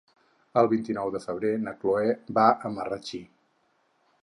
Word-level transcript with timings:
El 0.61 0.69
vint-i-nou 0.71 1.11
de 1.15 1.21
febrer 1.25 1.51
na 1.67 1.75
Cloè 1.83 2.17
va 2.39 2.49
a 2.71 2.75
Marratxí. 2.79 3.23